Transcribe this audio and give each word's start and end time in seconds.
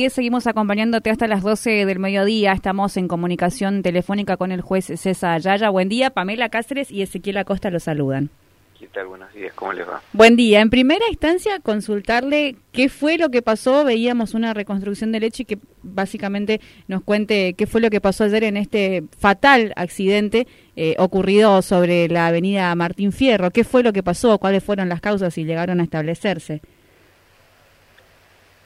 Seguimos 0.00 0.46
acompañándote 0.46 1.10
hasta 1.10 1.26
las 1.26 1.42
12 1.42 1.84
del 1.84 1.98
mediodía. 1.98 2.52
Estamos 2.52 2.96
en 2.96 3.08
comunicación 3.08 3.82
telefónica 3.82 4.36
con 4.36 4.52
el 4.52 4.60
juez 4.60 4.92
César 4.94 5.32
Ayaya. 5.32 5.70
Buen 5.70 5.88
día, 5.88 6.10
Pamela 6.10 6.50
Cáceres 6.50 6.92
y 6.92 7.02
Ezequiel 7.02 7.36
Acosta 7.36 7.68
lo 7.68 7.80
saludan. 7.80 8.30
¿Qué 8.78 8.86
tal? 8.86 9.08
Buenos 9.08 9.34
días, 9.34 9.52
¿cómo 9.54 9.72
les 9.72 9.88
va? 9.88 10.00
Buen 10.12 10.36
día. 10.36 10.60
En 10.60 10.70
primera 10.70 11.04
instancia, 11.10 11.58
consultarle 11.58 12.54
qué 12.70 12.88
fue 12.88 13.18
lo 13.18 13.28
que 13.30 13.42
pasó. 13.42 13.82
Veíamos 13.82 14.34
una 14.34 14.54
reconstrucción 14.54 15.10
del 15.10 15.24
hecho 15.24 15.42
y 15.42 15.46
que 15.46 15.58
básicamente 15.82 16.60
nos 16.86 17.02
cuente 17.02 17.54
qué 17.54 17.66
fue 17.66 17.80
lo 17.80 17.90
que 17.90 18.00
pasó 18.00 18.22
ayer 18.22 18.44
en 18.44 18.56
este 18.56 19.02
fatal 19.18 19.72
accidente 19.74 20.46
eh, 20.76 20.94
ocurrido 20.98 21.60
sobre 21.60 22.06
la 22.06 22.28
avenida 22.28 22.72
Martín 22.76 23.10
Fierro. 23.10 23.50
¿Qué 23.50 23.64
fue 23.64 23.82
lo 23.82 23.92
que 23.92 24.04
pasó? 24.04 24.38
¿Cuáles 24.38 24.62
fueron 24.62 24.88
las 24.88 25.00
causas 25.00 25.36
y 25.38 25.44
llegaron 25.44 25.80
a 25.80 25.82
establecerse? 25.82 26.62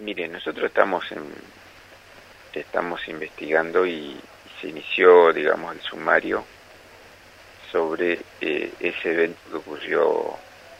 Mire, 0.02 0.26
nosotros 0.26 0.66
estamos 0.66 1.04
en, 1.12 1.32
estamos 2.52 3.06
investigando 3.06 3.86
y, 3.86 4.18
se 4.60 4.66
inició, 4.68 5.32
digamos, 5.32 5.76
el 5.76 5.80
sumario 5.80 6.44
sobre 7.70 8.18
eh, 8.40 8.72
ese 8.80 9.12
evento 9.12 9.40
que 9.48 9.56
ocurrió 9.56 10.36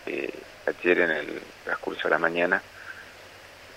eh, 0.07 0.33
ayer 0.67 1.01
en 1.03 1.11
el 1.11 1.41
transcurso 1.63 2.03
de 2.05 2.11
la 2.11 2.19
mañana, 2.19 2.61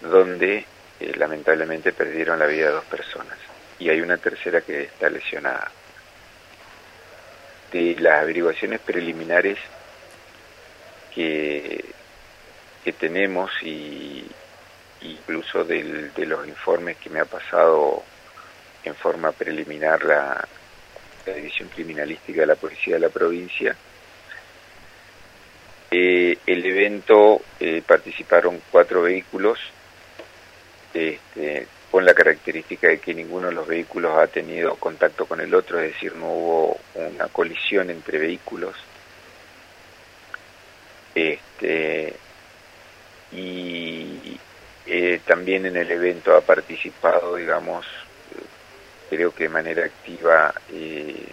donde 0.02 0.66
eh, 1.00 1.14
lamentablemente 1.16 1.92
perdieron 1.92 2.40
la 2.40 2.48
vida 2.48 2.72
dos 2.72 2.86
personas 2.86 3.38
y 3.78 3.90
hay 3.90 4.02
una 4.02 4.18
tercera 4.18 4.62
que 4.62 4.82
está 4.86 5.12
lesionada. 5.12 5.72
De 7.72 7.96
las 8.00 8.24
averiguaciones 8.24 8.80
preliminares 8.80 9.60
que, 11.14 11.86
que 12.84 12.94
tenemos 12.94 13.52
y, 13.62 14.28
incluso 15.02 15.64
de 15.64 16.26
los 16.26 16.48
informes 16.48 16.98
que 16.98 17.10
me 17.10 17.20
ha 17.20 17.26
pasado 17.26 18.04
en 18.86 18.96
forma 18.96 19.32
preliminar 19.32 20.04
la, 20.04 20.48
División 21.26 21.70
Criminalística 21.70 22.42
de 22.42 22.48
la 22.48 22.56
Policía 22.56 22.96
de 22.96 23.00
la 23.00 23.10
provincia. 23.10 23.76
Eh, 25.90 26.38
el 26.46 26.66
evento 26.66 27.42
eh, 27.60 27.82
participaron 27.86 28.62
cuatro 28.72 29.02
vehículos 29.02 29.58
este, 30.94 31.66
con 31.90 32.06
la 32.06 32.14
característica 32.14 32.90
de 32.90 33.00
que 33.00 33.16
ninguno 33.16 33.48
de 33.48 33.54
los 33.54 33.66
vehículos 33.66 34.16
ha 34.20 34.28
tenido 34.28 34.76
contacto 34.76 35.26
con 35.26 35.42
el 35.42 35.52
otro, 35.56 35.80
es 35.80 35.94
decir, 35.94 36.16
no 36.16 36.28
hubo 36.28 36.80
una 36.94 37.28
colisión 37.30 37.90
entre 37.90 38.20
vehículos. 38.20 38.76
Este, 41.16 42.14
y 43.32 43.85
eh, 44.86 45.20
también 45.26 45.66
en 45.66 45.78
el 45.78 45.90
evento 45.90 46.36
ha 46.36 46.42
participado, 46.42 47.36
digamos, 47.36 47.86
creo 49.10 49.34
que 49.34 49.46
de 49.46 49.50
manera 49.50 49.86
activa, 49.86 50.54
eh, 50.72 51.28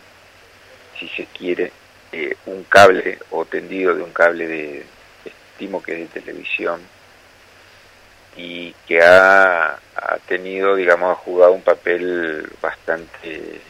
si 0.98 1.08
se 1.08 1.27
quiere, 1.27 1.73
eh, 2.12 2.34
un 2.47 2.64
cable 2.64 3.19
o 3.30 3.45
tendido 3.45 3.95
de 3.95 4.03
un 4.03 4.12
cable 4.12 4.47
de, 4.47 4.86
estimo 5.25 5.83
que 5.83 6.03
es 6.03 6.12
de 6.12 6.20
televisión, 6.20 6.80
y 8.36 8.73
que 8.86 9.03
ha, 9.03 9.78
ha 9.97 10.19
tenido, 10.27 10.75
digamos, 10.75 11.12
ha 11.12 11.20
jugado 11.20 11.53
un 11.53 11.62
papel 11.62 12.50
bastante 12.62 13.61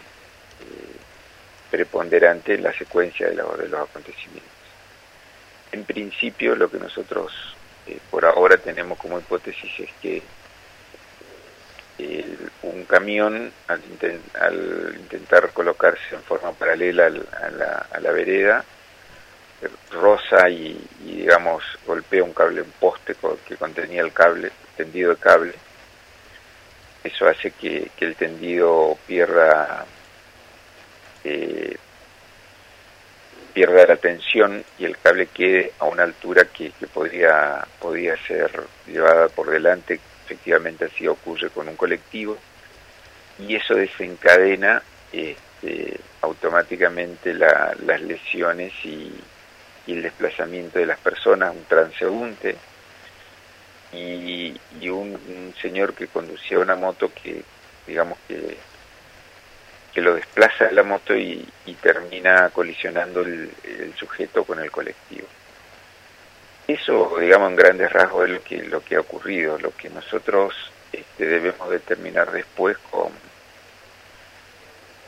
preponderante 1.70 2.54
en 2.54 2.62
la 2.62 2.72
secuencia 2.72 3.26
de, 3.26 3.34
de 3.34 3.68
los 3.68 3.80
acontecimientos. 3.80 4.52
En 5.72 5.84
principio, 5.84 6.54
lo 6.54 6.70
que 6.70 6.78
nosotros 6.78 7.32
eh, 7.86 7.98
por 8.10 8.24
ahora 8.24 8.56
tenemos 8.56 8.98
como 8.98 9.18
hipótesis 9.18 9.80
es 9.80 9.90
que 10.00 10.22
un 12.62 12.84
camión 12.84 13.52
al, 13.68 13.80
intentar 14.98 15.50
colocarse 15.52 16.14
en 16.14 16.22
forma 16.22 16.52
paralela 16.52 17.06
a, 17.06 18.00
la, 18.00 18.12
vereda 18.12 18.64
rosa 19.92 20.48
y, 20.48 20.80
digamos 21.00 21.62
golpea 21.86 22.24
un 22.24 22.32
cable 22.32 22.62
un 22.62 22.72
poste 22.80 23.14
que 23.46 23.56
contenía 23.56 24.02
el 24.02 24.12
cable 24.12 24.50
tendido 24.76 25.10
de 25.10 25.16
cable. 25.16 25.54
Eso 27.04 27.28
hace 27.28 27.50
que, 27.50 27.90
el 28.00 28.16
tendido 28.16 28.96
pierda 29.06 29.84
eh, 31.24 31.76
pierda 33.52 33.86
la 33.86 33.96
tensión 33.96 34.64
y 34.78 34.84
el 34.84 34.96
cable 34.98 35.26
quede 35.26 35.72
a 35.78 35.86
una 35.86 36.02
altura 36.02 36.44
que, 36.46 36.72
podría, 36.92 37.66
podría 37.80 38.16
ser 38.26 38.50
llevada 38.86 39.28
por 39.28 39.50
delante. 39.50 40.00
Efectivamente 40.24 40.86
así 40.86 41.06
ocurre 41.06 41.50
con 41.50 41.68
un 41.68 41.76
colectivo 41.76 42.38
y 43.38 43.56
eso 43.56 43.74
desencadena 43.74 44.82
este, 45.12 46.00
automáticamente 46.20 47.34
las 47.34 48.00
lesiones 48.02 48.72
y, 48.84 49.12
el 49.86 50.02
desplazamiento 50.02 50.78
de 50.78 50.86
las 50.86 50.98
personas, 51.00 51.54
un 51.54 51.64
transeúnte 51.64 52.56
y, 53.92 54.54
un 54.88 55.54
señor 55.60 55.94
que 55.94 56.06
conducía 56.06 56.58
una 56.58 56.76
moto 56.76 57.10
que 57.12 57.42
digamos 57.86 58.18
que 58.28 58.56
que 59.92 60.00
lo 60.00 60.14
desplaza 60.14 60.70
la 60.70 60.82
moto 60.82 61.14
y, 61.14 61.46
termina 61.80 62.50
colisionando 62.50 63.22
el, 63.22 63.50
sujeto 63.96 64.44
con 64.44 64.60
el 64.60 64.70
colectivo. 64.70 65.26
Eso, 66.68 67.16
digamos, 67.18 67.50
en 67.50 67.56
grandes 67.56 67.92
rasgos 67.92 68.26
es 68.26 68.30
lo 68.30 68.42
que, 68.42 68.62
lo 68.62 68.84
que 68.84 68.96
ha 68.96 69.00
ocurrido, 69.00 69.58
lo 69.58 69.74
que 69.74 69.90
nosotros 69.90 70.54
este, 70.92 71.26
debemos 71.26 71.68
determinar 71.70 72.30
después 72.30 72.78
con, 72.90 73.10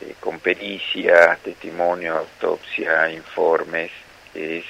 eh, 0.01 0.15
con 0.19 0.41
pericia, 0.41 1.39
testimonio, 1.43 2.19
autopsia, 2.19 3.11
informes, 3.11 3.93
es 4.35 4.65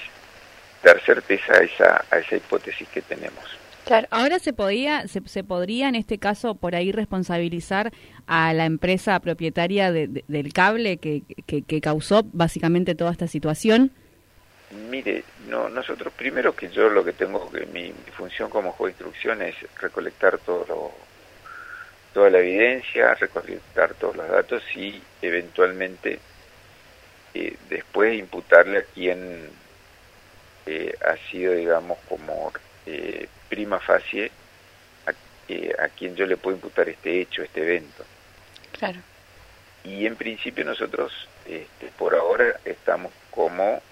dar 0.82 1.00
certeza 1.00 1.54
a 1.54 1.62
esa, 1.62 2.04
a 2.10 2.18
esa 2.18 2.36
hipótesis 2.36 2.86
que 2.88 3.00
tenemos. 3.00 3.63
Claro, 3.84 4.08
ahora 4.10 4.38
se 4.38 4.54
podía, 4.54 5.06
se, 5.08 5.20
se, 5.26 5.44
podría 5.44 5.88
en 5.88 5.94
este 5.94 6.18
caso 6.18 6.54
por 6.54 6.74
ahí 6.74 6.90
responsabilizar 6.90 7.92
a 8.26 8.54
la 8.54 8.64
empresa 8.64 9.20
propietaria 9.20 9.92
del 9.92 10.52
cable 10.54 10.96
que, 10.96 11.22
que, 11.46 11.80
causó 11.82 12.22
básicamente 12.32 12.94
toda 12.94 13.12
esta 13.12 13.26
situación. 13.26 13.92
Mire, 14.90 15.24
no, 15.48 15.68
nosotros 15.68 16.14
primero 16.16 16.56
que 16.56 16.70
yo 16.70 16.88
lo 16.88 17.04
que 17.04 17.12
tengo 17.12 17.50
que 17.50 17.66
mi, 17.66 17.92
función 18.16 18.48
como 18.48 18.72
juez 18.72 18.96
de 18.96 19.04
instrucción 19.04 19.42
es 19.42 19.54
recolectar 19.78 20.38
todo 20.38 20.92
toda 22.14 22.30
la 22.30 22.38
evidencia, 22.38 23.14
recolectar 23.14 23.94
todos 23.94 24.16
los 24.16 24.28
datos 24.28 24.62
y 24.76 25.02
eventualmente 25.20 26.20
eh, 27.34 27.56
después 27.68 28.18
imputarle 28.18 28.78
a 28.78 28.82
quien 28.84 29.50
eh, 30.66 30.94
ha 31.04 31.16
sido, 31.30 31.52
digamos, 31.52 31.98
como 32.08 32.52
eh, 32.86 33.28
prima 33.48 33.78
facie 33.80 34.30
a, 35.06 35.12
eh, 35.48 35.74
a, 35.78 35.88
quien 35.88 36.14
yo 36.16 36.26
le 36.26 36.36
puedo 36.36 36.56
imputar 36.56 36.88
este 36.88 37.20
hecho, 37.20 37.42
este 37.42 37.62
evento. 37.62 38.04
Claro. 38.72 39.00
Y 39.84 40.06
en 40.06 40.16
principio 40.16 40.64
nosotros, 40.64 41.28
este, 41.46 41.88
por 41.98 42.14
ahora, 42.14 42.60
estamos 42.64 43.12
como 43.30 43.82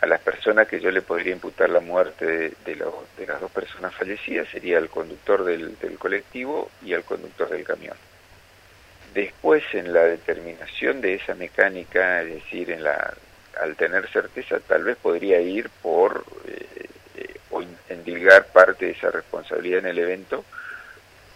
a 0.00 0.06
las 0.06 0.20
personas 0.20 0.68
que 0.68 0.80
yo 0.80 0.90
le 0.90 1.02
podría 1.02 1.32
imputar 1.32 1.68
la 1.70 1.80
muerte 1.80 2.24
de, 2.24 2.52
de, 2.64 2.84
de 3.16 3.26
las 3.26 3.40
dos 3.40 3.50
personas 3.50 3.94
fallecidas, 3.94 4.48
sería 4.48 4.78
el 4.78 4.88
conductor 4.88 5.44
del, 5.44 5.76
del 5.78 5.98
colectivo 5.98 6.70
y 6.84 6.92
el 6.92 7.02
conductor 7.02 7.48
del 7.48 7.64
camión. 7.64 7.96
Después, 9.12 9.64
en 9.72 9.92
la 9.92 10.04
determinación 10.04 11.00
de 11.00 11.14
esa 11.14 11.34
mecánica, 11.34 12.22
es 12.22 12.34
decir, 12.34 12.70
en 12.70 12.84
la, 12.84 13.14
al 13.60 13.74
tener 13.76 14.08
certeza, 14.10 14.60
tal 14.60 14.84
vez 14.84 14.96
podría 14.96 15.40
ir 15.40 15.68
por 15.82 16.24
endilgar 18.08 18.46
parte 18.46 18.86
de 18.86 18.92
esa 18.92 19.10
responsabilidad 19.10 19.80
en 19.80 19.86
el 19.86 19.98
evento 19.98 20.44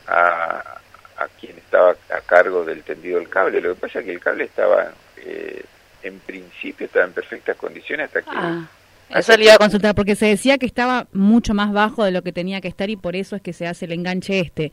a, 0.07 0.81
a 1.19 1.29
quien 1.41 1.57
estaba 1.59 1.91
a 1.91 2.21
cargo 2.21 2.65
del 2.65 2.83
tendido 2.83 3.19
del 3.19 3.29
cable. 3.29 3.61
Lo 3.61 3.75
que 3.75 3.81
pasa 3.81 4.01
es 4.01 4.05
que 4.05 4.13
el 4.13 4.21
cable 4.21 4.45
estaba, 4.45 4.93
eh, 5.19 5.63
en 6.03 6.19
principio, 6.21 6.87
estaba 6.87 7.05
en 7.07 7.13
perfectas 7.13 7.57
condiciones 7.57 8.07
hasta 8.07 8.23
que... 8.23 8.31
Ah, 8.33 8.67
eso 9.11 9.37
le 9.37 9.45
iba 9.45 9.55
a 9.55 9.59
consultar, 9.59 9.95
porque 9.95 10.17
se 10.17 10.27
decía 10.27 10.57
que 10.57 10.65
estaba 10.65 11.07
mucho 11.13 11.53
más 11.53 11.73
bajo 11.73 12.03
de 12.03 12.13
lo 12.13 12.23
que 12.23 12.33
tenía 12.33 12.63
que 12.63 12.69
estar 12.69 12.89
y 12.89 12.97
por 12.97 13.15
eso 13.15 13.37
es 13.37 13.43
que 13.43 13.53
se 13.53 13.67
hace 13.67 13.85
el 13.85 13.93
enganche 13.93 14.41
este. 14.41 14.73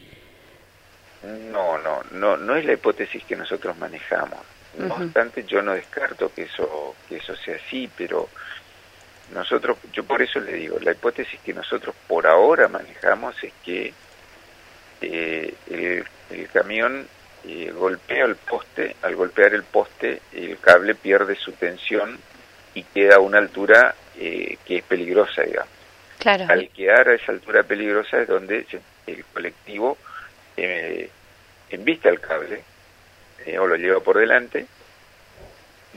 No, 1.51 1.77
no, 1.79 2.01
no, 2.11 2.37
no 2.37 2.55
es 2.55 2.63
la 2.63 2.73
hipótesis 2.73 3.21
que 3.25 3.35
nosotros 3.35 3.77
manejamos. 3.77 4.39
No 4.77 4.95
obstante, 4.95 5.43
yo 5.43 5.61
no 5.61 5.73
descarto 5.73 6.31
que 6.33 6.43
eso, 6.43 6.95
que 7.09 7.17
eso 7.17 7.35
sea 7.35 7.57
así, 7.57 7.89
pero 7.97 8.29
nosotros, 9.33 9.77
yo 9.93 10.03
por 10.03 10.21
eso 10.21 10.39
le 10.39 10.53
digo, 10.53 10.77
la 10.81 10.91
hipótesis 10.91 11.39
que 11.41 11.53
nosotros 11.53 11.95
por 12.07 12.25
ahora 12.25 12.67
manejamos 12.67 13.35
es 13.43 13.53
que 13.63 13.93
eh, 15.01 15.53
el, 15.69 16.47
camión 16.51 17.07
eh, 17.45 17.71
golpea 17.71 18.25
el 18.25 18.35
poste, 18.35 18.95
al 19.01 19.15
golpear 19.15 19.53
el 19.53 19.63
poste 19.63 20.21
el 20.33 20.57
cable 20.59 20.95
pierde 20.95 21.35
su 21.35 21.51
tensión 21.53 22.19
y 22.73 22.83
queda 22.83 23.15
a 23.15 23.19
una 23.19 23.37
altura 23.37 23.95
eh, 24.17 24.57
que 24.65 24.77
es 24.77 24.83
peligrosa, 24.83 25.43
digamos. 25.43 25.71
Claro. 26.17 26.45
Al 26.49 26.69
quedar 26.69 27.09
a 27.09 27.15
esa 27.15 27.31
altura 27.31 27.63
peligrosa 27.63 28.21
es 28.21 28.27
donde 28.27 28.65
el 29.07 29.25
colectivo 29.25 29.97
embista 31.69 32.09
el 32.09 32.19
cable 32.19 32.61
o 33.57 33.65
lo 33.65 33.75
lleva 33.77 34.01
por 34.01 34.17
delante 34.17 34.67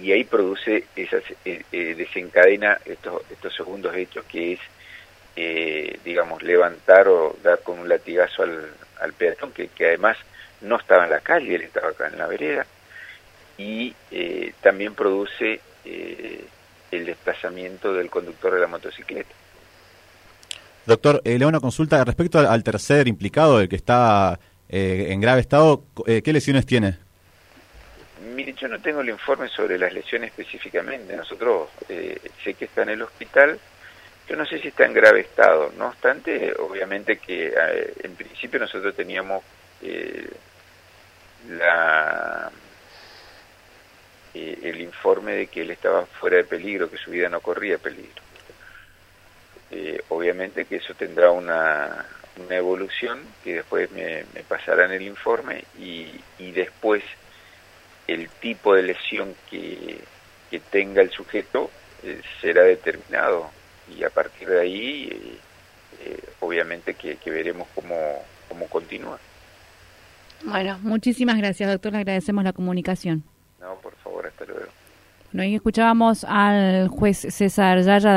y 0.02 0.12
ahí 0.12 0.24
produce 0.24 0.84
esas 0.96 1.22
desencadena 1.70 2.78
estos 2.84 3.22
estos 3.30 3.54
segundos 3.54 3.94
hechos 3.96 4.24
que 4.26 4.54
es 4.54 4.60
digamos 6.04 6.42
levantar 6.42 7.08
o 7.08 7.36
dar 7.42 7.60
con 7.62 7.78
un 7.78 7.88
latigazo 7.88 8.42
al, 8.42 8.68
al 9.00 9.12
peatón 9.14 9.52
que, 9.52 9.68
que 9.68 9.86
además 9.86 10.16
no 10.60 10.76
estaba 10.76 11.04
en 11.04 11.10
la 11.10 11.20
calle 11.20 11.54
él 11.54 11.62
estaba 11.62 11.88
acá 11.88 12.08
en 12.08 12.18
la 12.18 12.26
vereda 12.26 12.66
y 13.58 13.94
eh, 14.10 14.52
también 14.60 14.94
produce 14.94 15.60
eh, 15.84 16.44
el 16.90 17.06
desplazamiento 17.06 17.92
del 17.94 18.10
conductor 18.10 18.54
de 18.54 18.60
la 18.60 18.66
motocicleta. 18.66 19.30
Doctor, 20.86 21.22
eh, 21.24 21.38
le 21.38 21.46
una 21.46 21.60
consulta 21.60 22.04
respecto 22.04 22.38
al, 22.38 22.64
tercer 22.64 23.06
implicado, 23.08 23.60
el 23.60 23.68
que 23.68 23.76
está 23.76 24.38
eh, 24.68 25.08
en 25.10 25.20
grave 25.20 25.40
estado, 25.40 25.84
¿qué 26.04 26.32
lesiones 26.32 26.66
tiene? 26.66 26.98
Mire, 28.34 28.54
yo 28.54 28.68
no 28.68 28.80
tengo 28.80 29.00
el 29.00 29.08
informe 29.10 29.48
sobre 29.48 29.78
las 29.78 29.92
lesiones 29.92 30.30
específicamente. 30.30 31.16
Nosotros 31.16 31.70
sé 31.88 32.54
que 32.54 32.64
está 32.66 32.82
en 32.82 32.90
el 32.90 33.02
hospital, 33.02 33.58
yo 34.28 34.36
no 34.36 34.46
sé 34.46 34.58
si 34.58 34.68
está 34.68 34.84
en 34.84 34.94
grave 34.94 35.20
estado. 35.20 35.72
No 35.76 35.88
obstante, 35.88 36.54
obviamente 36.58 37.18
que 37.18 37.52
en 38.02 38.14
principio 38.14 38.60
nosotros 38.60 38.94
teníamos 38.94 39.42
la 41.48 42.50
eh, 44.34 44.58
el 44.62 44.80
informe 44.80 45.34
de 45.34 45.46
que 45.48 45.60
él 45.60 45.70
estaba 45.72 46.06
fuera 46.06 46.38
de 46.38 46.44
peligro, 46.44 46.90
que 46.90 46.96
su 46.96 47.10
vida 47.10 47.28
no 47.28 47.40
corría 47.40 47.76
peligro. 47.76 48.22
Eh, 49.70 50.00
obviamente 50.08 50.64
que 50.64 50.76
eso 50.76 50.94
tendrá 50.94 51.30
una, 51.30 52.06
una 52.38 52.56
evolución 52.56 53.20
que 53.44 53.56
después 53.56 53.90
me, 53.90 54.24
me 54.34 54.42
pasarán 54.42 54.90
el 54.92 55.02
informe 55.02 55.64
y, 55.78 56.08
y, 56.38 56.52
después 56.52 57.02
el 58.06 58.28
tipo 58.28 58.74
de 58.74 58.82
lesión 58.82 59.34
que, 59.50 60.00
que 60.50 60.60
tenga 60.60 61.02
el 61.02 61.10
sujeto 61.10 61.70
eh, 62.02 62.20
será 62.40 62.62
determinado 62.62 63.50
y 63.96 64.04
a 64.04 64.10
partir 64.10 64.48
de 64.48 64.60
ahí 64.60 65.38
obviamente 66.40 66.94
que, 66.94 67.16
que 67.16 67.30
veremos 67.30 67.68
cómo, 67.74 67.94
cómo 68.48 68.66
continúa. 68.66 69.18
Bueno, 70.44 70.78
muchísimas 70.82 71.38
gracias 71.38 71.70
doctor, 71.70 71.92
le 71.92 71.98
agradecemos 71.98 72.44
la 72.44 72.52
comunicación. 72.52 73.22
No, 73.60 73.76
por 73.76 73.94
favor, 73.96 74.26
hasta 74.26 74.44
luego. 74.44 74.66
Bueno, 75.32 75.44
ahí 75.44 75.54
escuchábamos 75.54 76.24
al 76.24 76.88
juez 76.88 77.26
César 77.30 77.80
Yaya 77.80 78.12